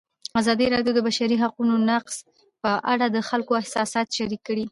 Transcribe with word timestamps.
ازادي 0.39 0.65
راډیو 0.73 0.95
د 0.95 0.97
د 0.97 0.99
بشري 1.07 1.37
حقونو 1.43 1.73
نقض 1.89 2.15
په 2.61 2.71
اړه 2.93 3.05
د 3.09 3.17
خلکو 3.29 3.59
احساسات 3.61 4.07
شریک 4.17 4.41
کړي. 4.47 4.59